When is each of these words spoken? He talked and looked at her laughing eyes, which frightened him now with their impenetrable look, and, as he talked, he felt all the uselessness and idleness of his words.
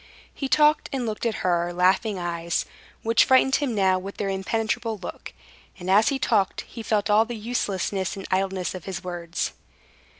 He 0.33 0.49
talked 0.49 0.89
and 0.91 1.05
looked 1.05 1.27
at 1.27 1.45
her 1.45 1.71
laughing 1.71 2.17
eyes, 2.17 2.65
which 3.03 3.23
frightened 3.23 3.57
him 3.57 3.75
now 3.75 3.99
with 3.99 4.17
their 4.17 4.29
impenetrable 4.29 4.97
look, 4.97 5.31
and, 5.77 5.91
as 5.91 6.09
he 6.09 6.17
talked, 6.17 6.61
he 6.61 6.81
felt 6.81 7.11
all 7.11 7.23
the 7.23 7.35
uselessness 7.35 8.15
and 8.17 8.25
idleness 8.31 8.73
of 8.73 8.85
his 8.85 9.03
words. 9.03 9.51